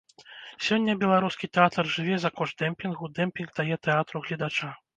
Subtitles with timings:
[0.67, 4.75] Сёння беларускі тэатр жыве за кошт дэмпінгу, дэмпінг дае тэатру гледача.